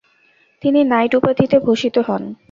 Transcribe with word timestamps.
তিনি 0.63 0.79
"নাইট" 0.83 1.11
উপাধিতে 1.15 1.57
ভূষিত 1.59 1.95
হন। 2.07 2.23